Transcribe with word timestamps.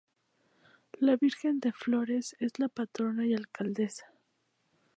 La 0.97 1.15
Virgen 1.15 1.59
de 1.59 1.71
Flores 1.71 2.35
es 2.39 2.57
la 2.57 2.69
Patrona 2.69 3.23
y 3.27 3.35
Alcaldesa. 3.35 4.05